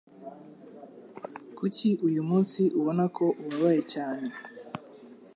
Kuki 1.57 1.89
uyu 2.07 2.21
munsi 2.29 2.61
ubona 2.79 3.03
ko 3.15 3.25
ubabaye 3.41 3.81
cyane? 3.93 4.27